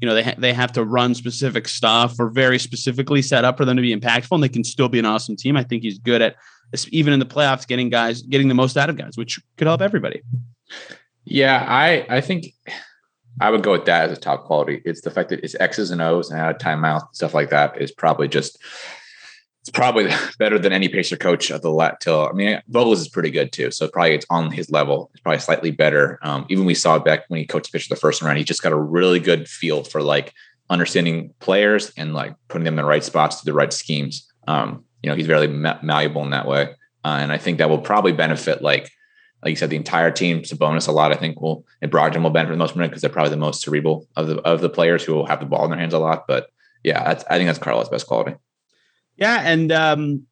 [0.00, 3.58] you know, they ha- they have to run specific stuff or very specifically set up
[3.58, 5.56] for them to be impactful, and they can still be an awesome team.
[5.56, 6.36] I think he's good at
[6.88, 9.82] even in the playoffs getting guys getting the most out of guys, which could help
[9.82, 10.22] everybody.
[11.30, 12.54] Yeah, I I think
[13.40, 14.82] I would go with that as a top quality.
[14.84, 17.50] It's the fact that it's X's and O's and out of timeout and stuff like
[17.50, 18.58] that is probably just
[19.62, 23.08] it's probably better than any pacer coach of the lat till I mean Vogels is
[23.08, 23.70] pretty good too.
[23.70, 25.10] So probably it's on his level.
[25.14, 26.18] It's probably slightly better.
[26.22, 28.72] Um, even we saw back when he coached pitcher the first round, he just got
[28.72, 30.34] a really good feel for like
[30.68, 34.26] understanding players and like putting them in the right spots to the right schemes.
[34.48, 36.74] Um, you know, he's very ma- malleable in that way.
[37.04, 38.90] uh, and I think that will probably benefit like
[39.42, 40.40] like you said, the entire team.
[40.40, 41.12] Sabonis a bonus a lot.
[41.12, 43.36] I think will and Brogdon will benefit the most from it because they're probably the
[43.36, 45.94] most cerebral of the of the players who will have the ball in their hands
[45.94, 46.26] a lot.
[46.26, 46.50] But
[46.82, 48.36] yeah, I think that's Carlisle's best quality.
[49.16, 50.26] Yeah, and um,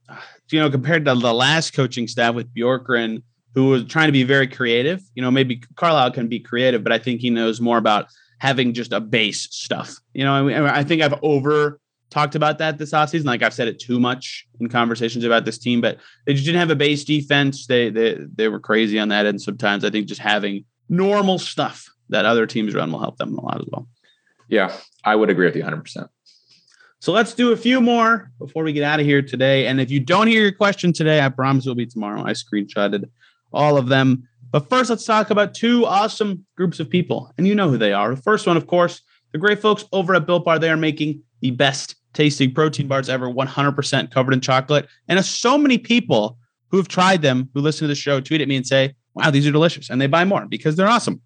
[0.51, 3.23] you know, compared to the last coaching staff with Bjorkgren,
[3.55, 6.93] who was trying to be very creative, you know, maybe Carlisle can be creative, but
[6.93, 8.07] I think he knows more about
[8.39, 9.97] having just a base stuff.
[10.15, 13.25] You know, I, mean, I think I've over talked about that this offseason.
[13.25, 16.61] Like I've said it too much in conversations about this team, but they just didn't
[16.61, 17.67] have a base defense.
[17.67, 19.85] They they they were crazy on that end sometimes.
[19.85, 23.61] I think just having normal stuff that other teams run will help them a lot
[23.61, 23.87] as well.
[24.49, 26.09] Yeah, I would agree with you 100%.
[27.01, 29.67] So let's do a few more before we get out of here today.
[29.67, 32.25] And if you don't hear your question today, I promise it will be tomorrow.
[32.25, 33.09] I screenshotted
[33.53, 34.27] all of them.
[34.51, 37.33] But first, let's talk about two awesome groups of people.
[37.37, 38.15] And you know who they are.
[38.15, 40.59] The first one, of course, the great folks over at Built Bar.
[40.59, 44.89] They are making the best tasting protein bars ever, 100% covered in chocolate.
[45.09, 46.39] And so many people
[46.71, 49.31] who have tried them, who listen to the show, tweet at me and say, wow,
[49.31, 49.91] these are delicious.
[49.91, 51.21] And they buy more because they're awesome.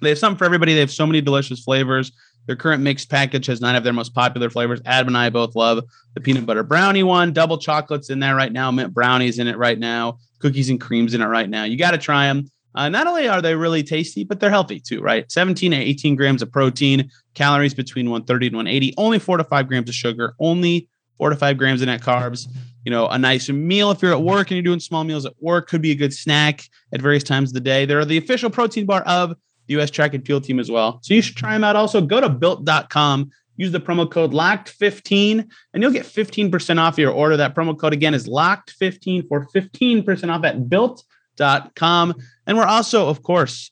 [0.00, 0.74] They have something for everybody.
[0.74, 2.12] They have so many delicious flavors.
[2.46, 4.80] Their current mixed package has nine of their most popular flavors.
[4.86, 7.32] Adam and I both love the peanut butter brownie one.
[7.32, 8.70] Double chocolates in there right now.
[8.70, 10.18] Mint brownies in it right now.
[10.38, 11.64] Cookies and creams in it right now.
[11.64, 12.50] You got to try them.
[12.74, 15.30] Uh, not only are they really tasty, but they're healthy too, right?
[15.30, 19.68] 17 to 18 grams of protein, calories between 130 and 180, only four to five
[19.68, 20.88] grams of sugar, only
[21.18, 22.48] four to five grams of net carbs.
[22.84, 25.34] You know, a nice meal if you're at work and you're doing small meals at
[25.40, 27.84] work could be a good snack at various times of the day.
[27.84, 29.34] They're the official protein bar of
[29.66, 30.98] the US track and field team as well.
[31.02, 31.76] So you should try them out.
[31.76, 37.12] Also, go to built.com, use the promo code locked15, and you'll get 15% off your
[37.12, 37.36] order.
[37.36, 42.14] That promo code again is locked15 for 15% off at built.com.
[42.46, 43.70] And we're also, of course,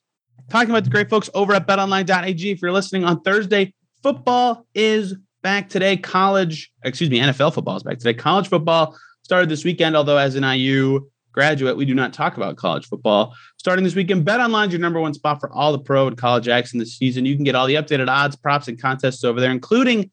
[0.51, 2.51] talking about the great folks over at betonline.ag.
[2.51, 5.97] If you're listening on Thursday, football is back today.
[5.97, 8.15] College, excuse me, NFL football is back today.
[8.15, 12.57] College football started this weekend, although as an IU graduate, we do not talk about
[12.57, 13.35] college football.
[13.59, 16.17] Starting this weekend, Bet Online is your number one spot for all the pro and
[16.17, 17.25] college action this season.
[17.25, 20.11] You can get all the updated odds, props, and contests over there, including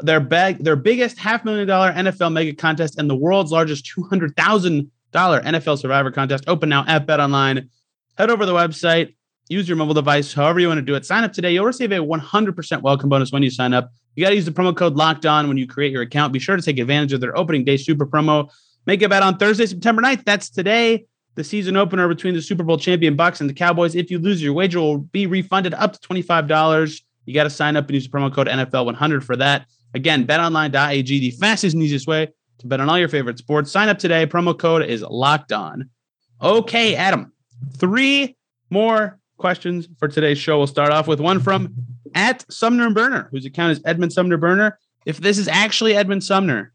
[0.00, 4.02] their bag, their biggest half million dollar NFL mega contest and the world's largest two
[4.04, 6.44] hundred thousand dollar NFL Survivor contest.
[6.46, 7.68] Open now at Bet Online.
[8.16, 9.14] Head over to the website.
[9.48, 11.06] Use your mobile device, however you want to do it.
[11.06, 11.52] Sign up today.
[11.52, 13.90] You'll receive a 100% welcome bonus when you sign up.
[14.14, 16.32] You got to use the promo code Locked On when you create your account.
[16.32, 18.50] Be sure to take advantage of their opening day super promo.
[18.84, 20.24] Make a bet on Thursday, September 9th.
[20.24, 21.06] That's today.
[21.34, 23.94] The season opener between the Super Bowl champion Bucs and the Cowboys.
[23.94, 27.00] If you lose, your wager will be refunded up to $25.
[27.26, 29.66] You got to sign up and use the promo code NFL100 for that.
[29.94, 33.70] Again, betonline.ag, the fastest and easiest way to bet on all your favorite sports.
[33.70, 34.26] Sign up today.
[34.26, 35.90] Promo code is locked on.
[36.42, 37.32] Okay, Adam,
[37.76, 38.36] three
[38.70, 40.58] more questions for today's show.
[40.58, 41.74] We'll start off with one from
[42.14, 44.78] at Sumner Burner, whose account is Edmund Sumner Burner.
[45.06, 46.72] If this is actually Edmund Sumner,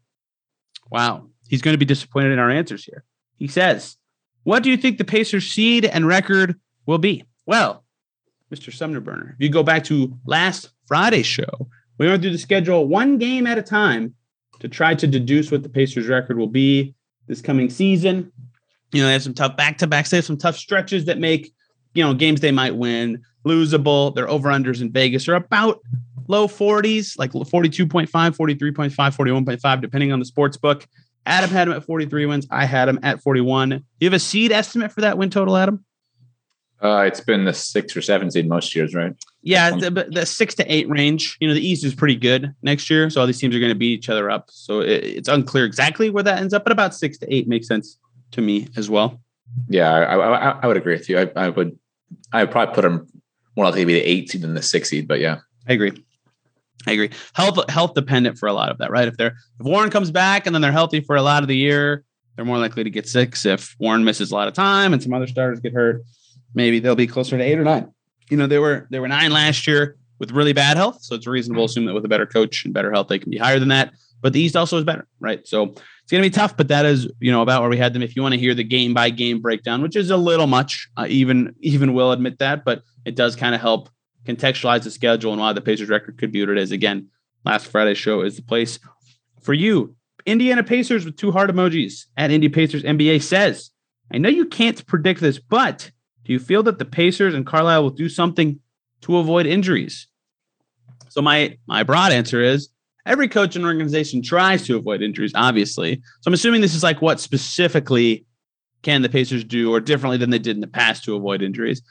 [0.90, 3.04] wow, he's going to be disappointed in our answers here.
[3.36, 3.96] He says,
[4.42, 7.24] What do you think the Pacers seed and record will be?
[7.46, 7.84] Well,
[8.52, 8.72] Mr.
[8.72, 12.88] Sumner Burner, if you go back to last Friday's show, we went through the schedule
[12.88, 14.14] one game at a time
[14.60, 16.94] to try to deduce what the Pacers record will be
[17.26, 18.32] this coming season.
[18.92, 21.18] You know, they have some tough back to backs, they have some tough stretches that
[21.18, 21.52] make,
[21.94, 24.14] you know, games they might win losable.
[24.14, 25.80] Their over unders in Vegas are about
[26.28, 30.86] low 40s, like 42.5, 43.5, 41.5, depending on the sports book.
[31.26, 32.46] Adam had him at 43 wins.
[32.50, 33.70] I had him at 41.
[33.70, 35.84] Do you have a seed estimate for that win total, Adam?
[36.82, 39.14] Uh, it's been the six or seven seed most years, right?
[39.42, 41.38] Yeah, the, the, six to eight range.
[41.40, 43.72] You know, the East is pretty good next year, so all these teams are going
[43.72, 44.50] to beat each other up.
[44.50, 47.68] So it, it's unclear exactly where that ends up, but about six to eight makes
[47.68, 47.98] sense
[48.32, 49.18] to me as well.
[49.68, 51.20] Yeah, I, I, I would agree with you.
[51.20, 51.78] I, I, would,
[52.32, 53.06] I would probably put them
[53.56, 55.92] more likely to be the eight seed than the six seed, but yeah, I agree.
[56.86, 57.10] I agree.
[57.34, 59.08] Health health dependent for a lot of that, right?
[59.08, 61.56] If they're if Warren comes back and then they're healthy for a lot of the
[61.56, 62.04] year,
[62.36, 63.46] they're more likely to get six.
[63.46, 66.02] If Warren misses a lot of time and some other starters get hurt,
[66.54, 67.90] maybe they'll be closer to eight or nine.
[68.30, 71.26] You know, they were they were nine last year with really bad health, so it's
[71.26, 73.58] reasonable to assume that with a better coach and better health, they can be higher
[73.58, 73.92] than that.
[74.20, 75.46] But the East also is better, right?
[75.46, 77.94] So it's going to be tough, but that is you know about where we had
[77.94, 78.02] them.
[78.02, 80.86] If you want to hear the game by game breakdown, which is a little much,
[80.98, 83.88] uh, even even will admit that, but it does kind of help
[84.26, 86.72] contextualize the schedule and why the Pacers record could be what it is.
[86.72, 87.08] Again,
[87.46, 88.78] last Friday's show is the place
[89.40, 89.96] for you.
[90.26, 93.70] Indiana Pacers with two heart emojis at Indy Pacers NBA says,
[94.12, 95.90] I know you can't predict this, but
[96.24, 98.60] do you feel that the Pacers and Carlisle will do something
[99.02, 100.06] to avoid injuries?
[101.08, 102.68] So my my broad answer is
[103.06, 105.96] every coach and organization tries to avoid injuries, obviously.
[105.96, 108.26] So I'm assuming this is like what specifically
[108.82, 111.82] can the Pacers do or differently than they did in the past to avoid injuries.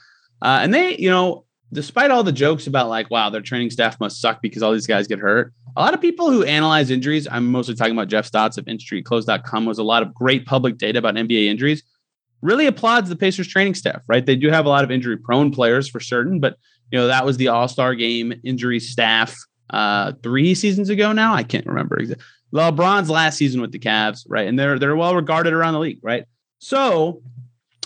[0.42, 3.98] Uh, and they, you know, despite all the jokes about like, wow, their training staff
[4.00, 7.26] must suck because all these guys get hurt, a lot of people who analyze injuries,
[7.30, 11.00] I'm mostly talking about Jeff Stotts of InStreetClothes.com, was a lot of great public data
[11.00, 11.82] about NBA injuries.
[12.42, 14.24] Really applauds the Pacers training staff, right?
[14.24, 16.56] They do have a lot of injury prone players for certain, but
[16.92, 19.36] you know, that was the all-star game injury staff
[19.70, 21.34] uh three seasons ago now.
[21.34, 22.24] I can't remember exactly.
[22.52, 24.46] LeBron's last season with the Cavs, right?
[24.46, 26.24] And they're they're well regarded around the league, right?
[26.58, 27.22] So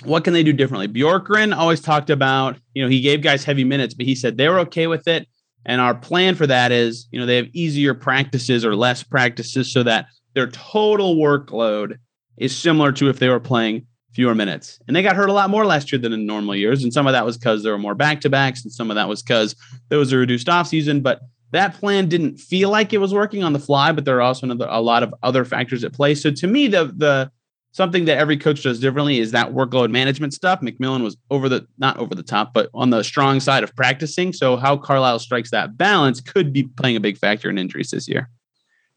[0.05, 0.89] what can they do differently?
[0.89, 4.49] Bjorkgren always talked about, you know, he gave guys heavy minutes, but he said they
[4.49, 5.27] were okay with it.
[5.67, 9.73] And our plan for that is, you know, they have easier practices or less practices
[9.73, 11.99] so that their total workload
[12.37, 14.79] is similar to if they were playing fewer minutes.
[14.87, 16.83] And they got hurt a lot more last year than in normal years.
[16.83, 18.95] And some of that was because there were more back to backs, and some of
[18.95, 19.55] that was because
[19.89, 21.03] there was a reduced offseason.
[21.03, 21.21] But
[21.53, 24.47] that plan didn't feel like it was working on the fly, but there are also
[24.47, 26.15] another, a lot of other factors at play.
[26.15, 27.31] So to me, the the
[27.73, 30.61] something that every coach does differently is that workload management stuff.
[30.61, 34.33] McMillan was over the not over the top, but on the strong side of practicing.
[34.33, 38.09] So how Carlisle strikes that balance could be playing a big factor in injuries this
[38.09, 38.29] year.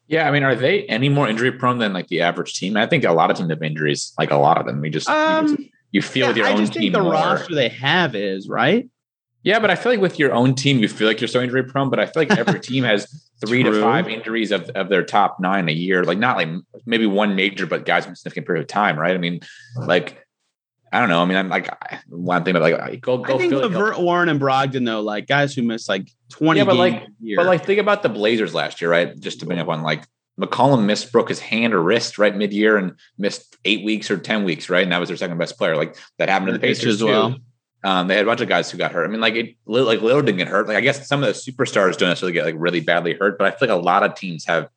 [0.07, 2.75] Yeah, I mean, are they any more injury prone than like the average team?
[2.75, 4.81] I think a lot of teams have injuries, like a lot of them.
[4.81, 6.93] We just, Um, you, just- you feel Yeah, with your I own just team think
[6.93, 7.13] the more.
[7.13, 8.89] roster they have is right.
[9.43, 11.63] Yeah, but I feel like with your own team, you feel like you're so injury
[11.63, 11.89] prone.
[11.89, 15.39] But I feel like every team has three to five injuries of, of their top
[15.39, 16.03] nine a year.
[16.03, 16.49] Like not like
[16.85, 19.15] maybe one major, but guys from a significant period of time, right?
[19.15, 19.39] I mean,
[19.75, 20.25] like
[20.93, 21.21] I don't know.
[21.21, 21.73] I mean, I'm like
[22.09, 25.55] one thing, but like go go I think Levert, Warren, and Brogdon though, like guys
[25.55, 27.37] who miss like twenty Yeah, but, games like- a year.
[27.37, 29.17] But like think about the Blazers last year, right?
[29.19, 30.03] Just to bring up on like
[30.39, 34.17] McCollum missed broke his hand or wrist right mid year and missed eight weeks or
[34.17, 34.83] ten weeks, right?
[34.83, 35.75] And that was their second best player.
[35.75, 37.33] Like that happened to the Mitch Pacers as well.
[37.33, 37.39] too.
[37.83, 39.05] Um, they had a bunch of guys who got hurt.
[39.05, 40.67] I mean, like it, like Lillard didn't get hurt.
[40.67, 43.47] Like I guess some of the superstars don't necessarily get like really badly hurt, but
[43.47, 44.69] I feel like a lot of teams have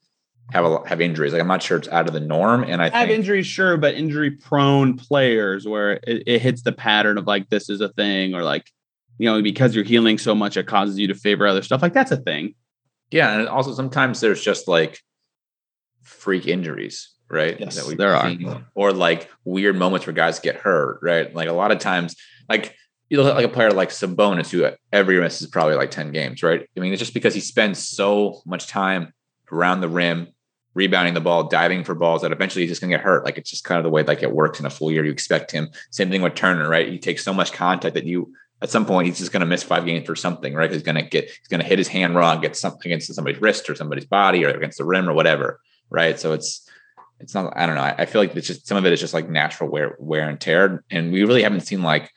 [0.53, 1.33] have a have injuries.
[1.33, 2.65] Like I'm not sure it's out of the norm.
[2.65, 6.73] And I have think injuries, sure, but injury prone players where it, it hits the
[6.73, 8.71] pattern of like this is a thing, or like
[9.19, 11.83] you know because you're healing so much, it causes you to favor other stuff.
[11.83, 12.55] Like that's a thing.
[13.11, 15.01] yeah, and also sometimes there's just like
[16.03, 17.59] freak injuries, right?
[17.61, 18.29] Yes, that there are.
[18.29, 18.65] seen.
[18.75, 21.35] or like weird moments where guys get hurt, right?
[21.35, 22.17] Like a lot of times,
[22.49, 22.75] like
[23.15, 26.43] you look like a player like Sabonis, who every miss is probably like 10 games,
[26.43, 26.69] right?
[26.77, 29.13] I mean, it's just because he spends so much time
[29.53, 30.29] around the rim,
[30.75, 33.25] rebounding the ball, diving for balls that eventually he's just gonna get hurt.
[33.25, 35.05] Like it's just kind of the way like it works in a full year.
[35.05, 35.69] You expect him.
[35.93, 36.89] Same thing with Turner, right?
[36.89, 39.87] He takes so much contact that you at some point he's just gonna miss five
[39.87, 40.73] games for something, right?
[40.73, 43.77] He's gonna get he's gonna hit his hand wrong, get something against somebody's wrist or
[43.77, 46.19] somebody's body or against the rim or whatever, right?
[46.19, 46.69] So it's
[47.21, 47.83] it's not I don't know.
[47.83, 50.29] I, I feel like it's just some of it is just like natural wear wear
[50.29, 50.83] and tear.
[50.91, 52.11] And we really haven't seen like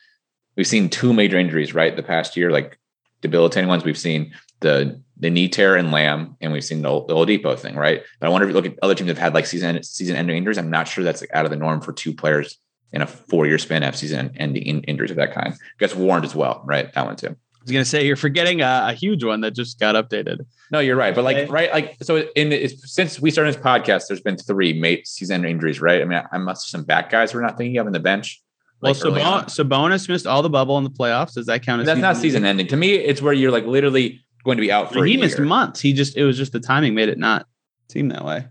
[0.58, 1.96] we've seen two major injuries, right?
[1.96, 2.78] The past year, like
[3.22, 3.86] debilitating ones.
[3.86, 7.76] We've seen the the knee tear in Lamb, and we've seen the, the Oladipo thing,
[7.76, 8.04] right?
[8.20, 10.15] But I wonder if you look at other teams that have had like season season
[10.15, 10.58] ending injuries.
[10.58, 12.58] I'm not sure that's like out of the norm for two players
[12.93, 15.54] in a four year span have season ending in- injuries of that kind.
[15.54, 16.91] I guess warned as well, right?
[16.93, 17.28] That one too.
[17.30, 20.46] I was gonna say you're forgetting a, a huge one that just got updated.
[20.72, 21.13] No, you're right.
[21.13, 21.52] But like, Okay.
[21.52, 25.43] right, like, so in it's, since we started this podcast, there's been three mate season
[25.46, 26.02] injuries, right?
[26.02, 28.41] I mean, I must have some back guys we're not thinking of in the bench.
[28.82, 29.22] Well, like, early.
[29.22, 31.34] Sabon- Sabonis missed all the bubble in the playoffs.
[31.34, 32.68] Does that count as that's not season ending.
[32.68, 35.04] To me, it's where you're like literally going to be out for.
[35.06, 35.48] He missed year.
[35.48, 35.80] months.
[35.80, 37.48] He just it was just the timing made it not
[37.90, 38.48] seem that way.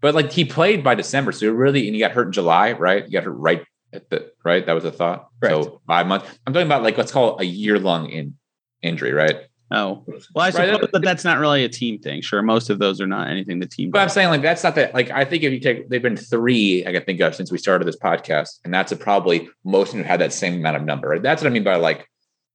[0.00, 2.72] But like he played by December, so it really, and he got hurt in July,
[2.72, 3.04] right?
[3.04, 4.64] You got hurt right at the right.
[4.64, 5.28] That was a thought.
[5.44, 6.26] So five months.
[6.46, 8.34] I'm talking about like let's call it a year long in
[8.82, 9.36] injury, right?
[9.72, 10.02] Oh,
[10.34, 12.22] well, I suppose that- that that's not really a team thing.
[12.22, 13.90] Sure, most of those are not anything the team.
[13.90, 14.94] But I'm saying like that's not that.
[14.94, 17.58] Like I think if you take, they've been three I can think of since we
[17.58, 20.82] started this podcast, and that's a probably most of who had that same amount of
[20.84, 21.08] number.
[21.08, 21.22] Right?
[21.22, 22.06] That's what I mean by like.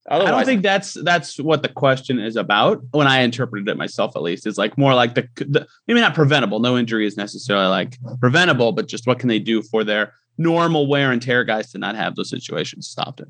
[0.08, 2.80] I don't think that's that's what the question is about.
[2.92, 6.14] When I interpreted it myself, at least, is like more like the, the maybe not
[6.14, 6.60] preventable.
[6.60, 10.86] No injury is necessarily like preventable, but just what can they do for their normal
[10.86, 13.28] wear and tear guys to not have those situations stopped it.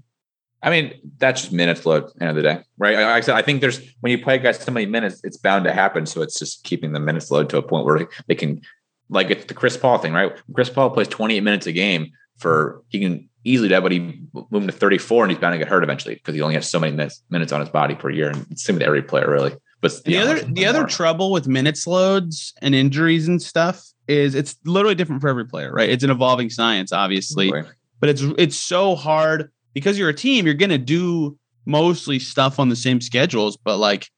[0.67, 2.97] I mean, that's just minutes load end of the day, right?
[2.97, 5.65] Like I said, I think there's when you play guys so many minutes, it's bound
[5.65, 6.07] to happen.
[6.07, 8.61] So it's just keeping the minutes load to a point where they can,
[9.09, 10.33] like it's the Chris Paul thing, right?
[10.55, 14.01] Chris Paul plays 28 minutes a game for he can easily do that, but he
[14.33, 16.69] move him to 34 and he's bound to get hurt eventually because he only has
[16.69, 18.31] so many minutes, minutes on his body per year.
[18.31, 19.55] And it's same with every player, really.
[19.81, 20.89] But The other the other more.
[20.89, 25.71] trouble with minutes loads and injuries and stuff is it's literally different for every player,
[25.73, 25.89] right?
[25.89, 27.53] It's an evolving science, obviously.
[28.01, 32.59] but it's it's so hard because you're a team you're going to do mostly stuff
[32.59, 34.09] on the same schedules but like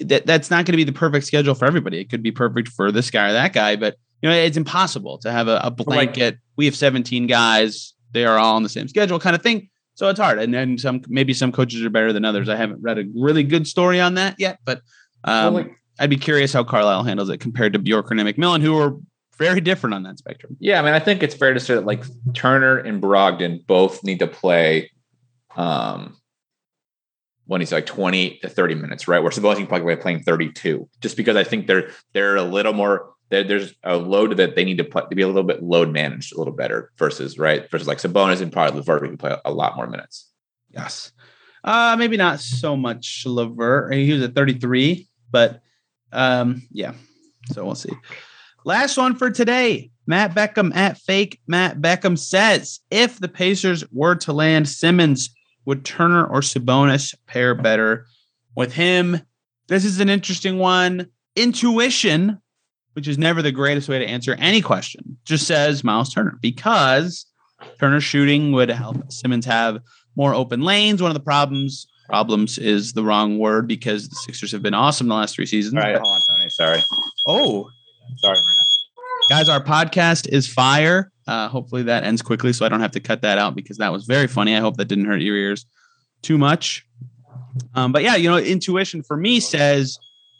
[0.00, 1.98] that that's not going to be the perfect schedule for everybody.
[1.98, 5.18] It could be perfect for this guy or that guy but you know it's impossible
[5.18, 8.88] to have a, a blanket we have 17 guys they are all on the same
[8.88, 9.68] schedule kind of thing.
[9.94, 12.48] So it's hard and then some maybe some coaches are better than others.
[12.48, 14.82] I haven't read a really good story on that yet but
[15.24, 18.62] um, Well, like- i'd be curious how carlisle handles it compared to bjorkgren and mcmillan
[18.62, 18.96] who are
[19.40, 21.86] very different on that spectrum Yeah, I mean, I think it's fair to say that
[21.86, 24.90] like Turner and Brogdon both need to play
[25.56, 26.16] um
[27.46, 29.18] when he's like 20 to 30 minutes, right?
[29.18, 33.10] Where Sabonis can probably playing 32, just because I think they're they're a little more
[33.30, 36.34] there's a load that they need to put to be a little bit load managed
[36.34, 39.76] a little better versus right versus like Sabonis and probably LeVert can play a lot
[39.76, 40.28] more minutes.
[40.70, 41.12] Yes.
[41.62, 43.94] Uh, maybe not so much LeVert.
[43.94, 45.60] He was at 33, but
[46.12, 46.94] um, yeah.
[47.52, 47.92] So we'll see.
[48.64, 49.90] Last one for today.
[50.06, 55.30] Matt Beckham at fake Matt Beckham says if the Pacers were to land Simmons,
[55.66, 58.06] would Turner or Sabonis pair better
[58.56, 59.20] with him?
[59.68, 61.06] This is an interesting one.
[61.36, 62.40] Intuition,
[62.94, 67.26] which is never the greatest way to answer any question, just says Miles Turner because
[67.78, 69.80] Turner shooting would help Simmons have
[70.16, 71.00] more open lanes.
[71.00, 75.06] One of the problems problems is the wrong word because the Sixers have been awesome
[75.06, 75.74] the last three seasons.
[75.74, 76.50] All right, hold on, Tony.
[76.50, 76.82] Sorry.
[77.28, 77.70] Oh,
[78.16, 78.38] sorry,
[79.28, 81.10] guys, our podcast is fire.
[81.26, 83.92] Uh, hopefully that ends quickly, so I don't have to cut that out because that
[83.92, 84.56] was very funny.
[84.56, 85.66] I hope that didn't hurt your ears
[86.22, 86.86] too much.
[87.74, 89.98] Um, but yeah, you know, intuition for me says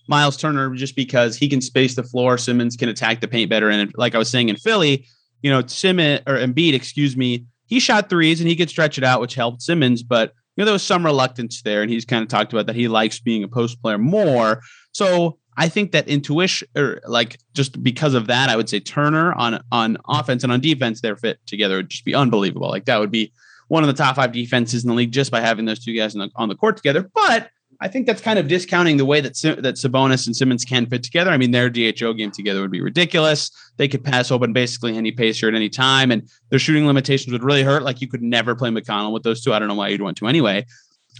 [0.08, 2.38] Miles Turner just because he can space the floor.
[2.38, 5.06] Simmons can attack the paint better, and like I was saying in Philly,
[5.42, 9.04] you know, Simmons or Embiid, excuse me, he shot threes and he could stretch it
[9.04, 10.02] out, which helped Simmons.
[10.02, 12.76] But you know, there was some reluctance there, and he's kind of talked about that
[12.76, 14.60] he likes being a post player more.
[14.92, 19.32] So I think that intuition, or like just because of that, I would say Turner
[19.34, 22.68] on on offense and on defense, their fit together would just be unbelievable.
[22.68, 23.32] Like that would be
[23.68, 26.14] one of the top five defenses in the league just by having those two guys
[26.14, 27.08] on the, on the court together.
[27.14, 30.86] But I think that's kind of discounting the way that that Sabonis and Simmons can
[30.86, 31.30] fit together.
[31.30, 33.50] I mean, their DHO game together would be ridiculous.
[33.76, 37.44] They could pass open basically any pacer at any time, and their shooting limitations would
[37.44, 37.82] really hurt.
[37.82, 39.54] Like you could never play McConnell with those two.
[39.54, 40.66] I don't know why you'd want to anyway.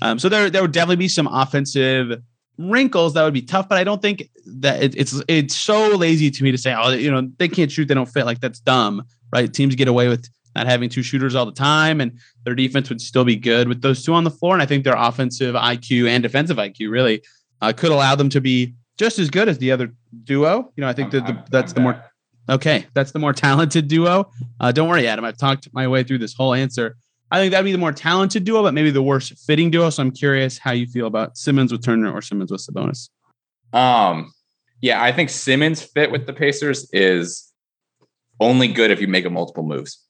[0.03, 2.23] Um, so there, there would definitely be some offensive
[2.61, 6.31] wrinkles that would be tough, but I don't think that it, it's it's so lazy
[6.31, 8.27] to me to say, oh, you know, they can't shoot, they don't fit.
[8.27, 9.53] Like that's dumb, right?
[9.53, 13.01] Teams get away with not having two shooters all the time, and their defense would
[13.01, 14.55] still be good with those two on the floor.
[14.55, 17.23] And I think their offensive IQ and defensive IQ really
[17.63, 19.93] uh, could allow them to be just as good as the other
[20.25, 20.71] duo.
[20.77, 22.05] You know, I think that the, that's the more
[22.49, 24.31] okay, that's the more talented duo.
[24.59, 25.25] Uh, don't worry, Adam.
[25.25, 26.97] I've talked my way through this whole answer.
[27.31, 29.91] I think that'd be the more talented duo, but maybe the worst fitting duo.
[29.91, 33.09] So I'm curious how you feel about Simmons with Turner or Simmons with Sabonis.
[33.73, 34.33] Um,
[34.81, 37.53] yeah, I think Simmons fit with the Pacers is
[38.41, 40.05] only good if you make a multiple moves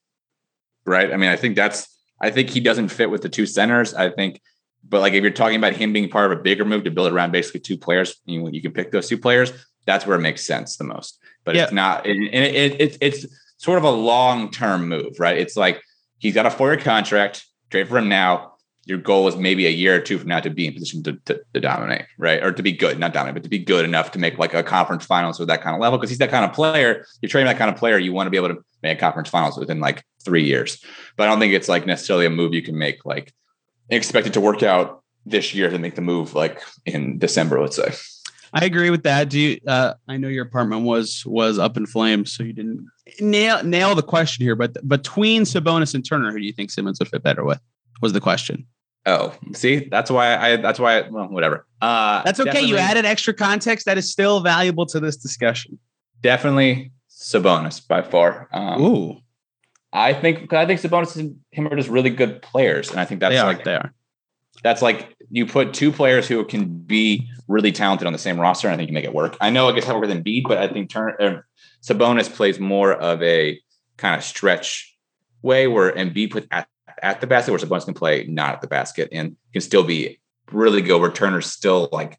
[0.86, 1.12] right?
[1.12, 1.88] I mean, I think that's
[2.20, 3.94] I think he doesn't fit with the two centers.
[3.94, 4.40] I think,
[4.86, 7.12] but like if you're talking about him being part of a bigger move to build
[7.12, 9.52] around basically two players, you you can pick those two players.
[9.86, 11.18] That's where it makes sense the most.
[11.44, 11.64] But yeah.
[11.64, 15.38] it's not, and it, it, it, it's sort of a long term move, right?
[15.38, 15.82] It's like
[16.20, 17.44] he's got a four year contract.
[17.70, 18.50] Trade for him now
[18.86, 21.12] your goal is maybe a year or two from now to be in position to,
[21.26, 22.42] to, to, dominate, right?
[22.42, 24.62] Or to be good, not dominate, but to be good enough to make like a
[24.62, 25.98] conference finals with that kind of level.
[25.98, 27.04] Because he's that kind of player.
[27.20, 27.98] You're trading that kind of player.
[27.98, 30.82] You want to be able to make a conference finals within like three years.
[31.16, 33.32] But I don't think it's like necessarily a move you can make like
[33.90, 37.76] expect it to work out this year to make the move like in December, let's
[37.76, 37.92] say.
[38.52, 39.28] I agree with that.
[39.28, 39.60] Do you?
[39.66, 42.86] Uh, I know your apartment was was up in flames, so you didn't
[43.20, 44.56] nail nail the question here.
[44.56, 47.60] But between Sabonis and Turner, who do you think Simmons would fit better with?
[48.02, 48.66] Was the question?
[49.06, 50.56] Oh, see, that's why I.
[50.56, 50.98] That's why.
[51.00, 51.66] I, well, whatever.
[51.80, 52.62] Uh, that's okay.
[52.62, 55.78] You added extra context that is still valuable to this discussion.
[56.20, 58.48] Definitely Sabonis by far.
[58.52, 59.20] Um, Ooh,
[59.92, 63.20] I think I think Sabonis and him are just really good players, and I think
[63.20, 63.92] that's they like they are.
[64.62, 68.68] That's like you put two players who can be really talented on the same roster,
[68.68, 69.36] and I think you make it work.
[69.40, 71.40] I know it gets harder than Embiid, but I think Turn uh,
[71.82, 73.60] Sabonis plays more of a
[73.96, 74.96] kind of stretch
[75.42, 76.68] way where Embiid puts at
[77.02, 80.20] at the basket, where Sabonis can play not at the basket and can still be
[80.52, 81.00] really good.
[81.00, 82.18] Where Turner's still like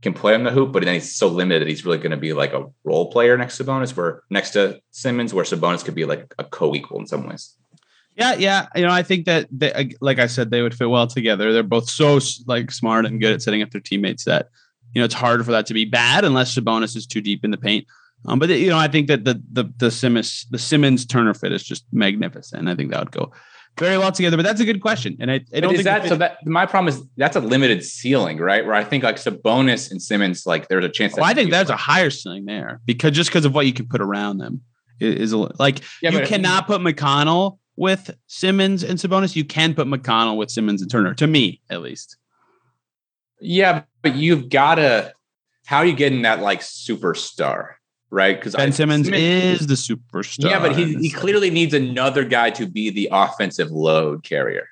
[0.00, 2.32] can play on the hoop, but then he's so limited he's really going to be
[2.32, 6.04] like a role player next to Sabonis, where next to Simmons, where Sabonis could be
[6.04, 7.56] like a co-equal in some ways.
[8.16, 8.66] Yeah, yeah.
[8.74, 11.52] You know, I think that they, like I said, they would fit well together.
[11.52, 14.50] They're both so like smart and good at setting up their teammates that
[14.94, 17.50] you know it's hard for that to be bad unless Sabonis is too deep in
[17.50, 17.86] the paint.
[18.26, 21.52] Um, but you know, I think that the the the Simmons the Simmons Turner fit
[21.52, 22.68] is just magnificent.
[22.68, 23.32] I think that would go
[23.78, 24.36] very well together.
[24.36, 26.08] But that's a good question, and I, I don't think that.
[26.08, 28.64] So that my problem is that's a limited ceiling, right?
[28.64, 31.16] Where I think like Sabonis and Simmons, like there's a chance.
[31.16, 33.88] That I think there's a higher ceiling there because just because of what you can
[33.88, 34.62] put around them
[35.00, 39.36] is, is a, like yeah, you cannot put McConnell with Simmons and Sabonis.
[39.36, 41.14] You can put McConnell with Simmons and Turner.
[41.14, 42.16] To me, at least.
[43.40, 45.12] Yeah, but you've got to.
[45.66, 47.74] How are you getting that like superstar?
[48.14, 48.38] right?
[48.38, 50.50] Because Ben Simmons is the superstar.
[50.50, 54.68] Yeah, but he, he clearly needs another guy to be the offensive load carrier.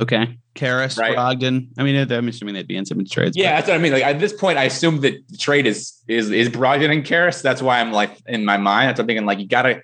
[0.00, 0.38] Okay.
[0.54, 1.16] Caris, right?
[1.16, 1.68] Brogdon.
[1.78, 3.36] I mean, I'm assuming they'd be in Simmons trades.
[3.36, 3.56] Yeah, but.
[3.56, 3.92] that's what I mean.
[3.92, 7.42] Like at this point, I assume that the trade is is is Brogdon and Caris.
[7.42, 8.88] That's why I'm like in my mind.
[8.88, 9.26] That's what I'm thinking.
[9.26, 9.82] Like you gotta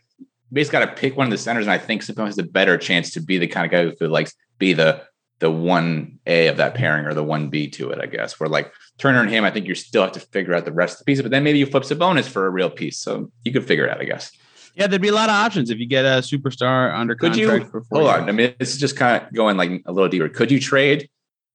[0.53, 3.13] basically gotta pick one of the centers, and I think Sabonis has a better chance
[3.13, 5.03] to be the kind of guy who could like be the
[5.41, 8.39] the one A of that pairing or the one B to it, I guess.
[8.39, 10.95] Where like Turner and him, I think you still have to figure out the rest
[10.95, 12.99] of the pieces, but then maybe you flip Sabonis for a real piece.
[12.99, 14.31] So you could figure it out, I guess.
[14.75, 17.65] Yeah, there'd be a lot of options if you get a superstar under Could contract
[17.65, 18.21] you for hold years.
[18.21, 18.29] on?
[18.29, 20.29] I mean, this is just kind of going like a little deeper.
[20.29, 21.09] Could you trade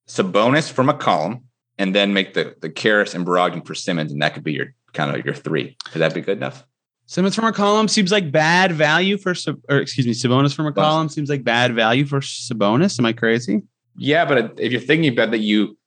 [0.08, 1.44] Sabonis for McCollum
[1.78, 4.74] and then make the the Caris and Brogdon for Simmons, and that could be your
[4.94, 5.78] kind of your three?
[5.92, 6.66] Could that be good enough?
[7.08, 9.34] Simmons from McCollum seems like bad value for,
[9.70, 12.98] or excuse me, Sabonis from McCollum seems like bad value for Sabonis.
[12.98, 13.62] Am I crazy?
[13.96, 15.78] Yeah, but if you're thinking about that, you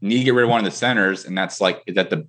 [0.00, 2.26] need to get rid of one of the centers, and that's like is that the.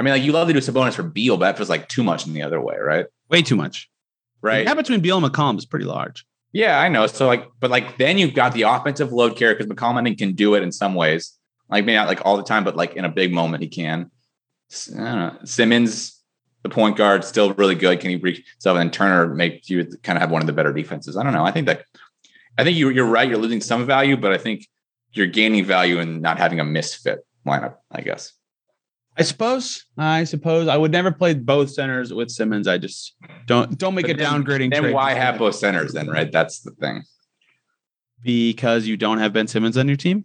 [0.00, 2.04] I mean, like you love to do Sabonis for Beal, but that feels like too
[2.04, 3.06] much in the other way, right?
[3.30, 3.88] Way too much.
[4.40, 4.58] Right.
[4.58, 6.24] The gap between Beal and McCollum is pretty large.
[6.52, 7.06] Yeah, I know.
[7.06, 10.18] So like, but like then you've got the offensive load carrier because McCollum I think
[10.18, 11.36] can do it in some ways.
[11.68, 14.10] Like maybe not like all the time, but like in a big moment he can.
[14.70, 15.38] S- I don't know.
[15.44, 16.17] Simmons,
[16.68, 18.00] the point guard, still really good.
[18.00, 18.76] Can he reach stuff?
[18.76, 21.16] And Turner makes you kind of have one of the better defenses.
[21.16, 21.44] I don't know.
[21.44, 21.84] I think that
[22.56, 23.28] I think you, you're right.
[23.28, 24.66] You're losing some value, but I think
[25.12, 27.76] you're gaining value in not having a misfit lineup.
[27.90, 28.32] I guess.
[29.16, 29.84] I suppose.
[29.96, 32.68] I suppose I would never play both centers with Simmons.
[32.68, 33.14] I just
[33.46, 34.70] don't don't make But a then- downgrading.
[34.72, 36.08] Then why have both centers then?
[36.08, 36.30] Right.
[36.30, 37.02] That's the thing.
[38.22, 40.24] Because you don't have Ben Simmons on your team.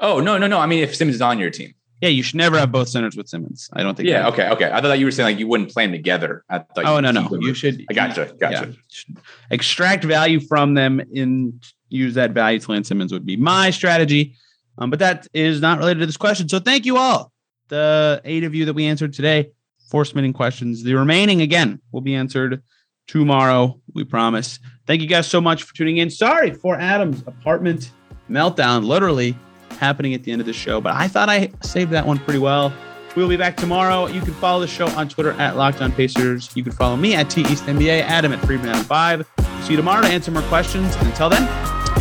[0.00, 0.58] Oh no no no.
[0.58, 1.74] I mean, if Simmons is on your team.
[2.00, 3.68] Yeah, you should never have both centers with Simmons.
[3.72, 4.08] I don't think.
[4.08, 4.28] Yeah.
[4.28, 4.48] Okay.
[4.50, 4.70] Okay.
[4.72, 6.44] I thought you were saying like you wouldn't play them together.
[6.48, 7.28] I thought Oh no no.
[7.28, 7.84] them- You should.
[7.90, 8.32] I gotcha.
[8.38, 8.74] Gotcha.
[9.08, 9.14] yeah,
[9.50, 14.34] extract value from them and use that value to land Simmons would be my strategy.
[14.78, 16.48] Um, but that is not related to this question.
[16.48, 17.32] So thank you all,
[17.68, 19.50] the eight of you that we answered today.
[19.90, 20.84] Four submitting questions.
[20.84, 22.62] The remaining again will be answered
[23.08, 23.80] tomorrow.
[23.94, 24.60] We promise.
[24.86, 26.10] Thank you guys so much for tuning in.
[26.10, 27.90] Sorry for Adam's apartment
[28.30, 29.34] meltdown, literally
[29.78, 32.38] happening at the end of the show, but I thought I saved that one pretty
[32.38, 32.72] well.
[33.16, 34.06] We'll be back tomorrow.
[34.06, 36.50] You can follow the show on Twitter at Locked On Pacers.
[36.54, 39.26] You can follow me at T East NBA, Adam at Freeman 5
[39.62, 40.94] See you tomorrow to answer more questions.
[40.96, 41.42] And until then,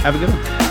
[0.01, 0.66] have a good one.